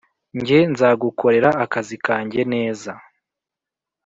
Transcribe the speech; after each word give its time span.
njye 0.39 0.59
nzagukorera 0.71 1.49
kazi 1.73 1.97
kanjye 2.05 2.41
neza 2.53 2.91